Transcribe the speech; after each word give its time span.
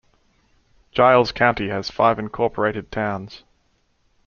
Giles 0.91 1.31
County 1.31 1.69
has 1.69 1.91
five 1.91 2.17
incorporated 2.17 2.91
towns. 2.91 3.43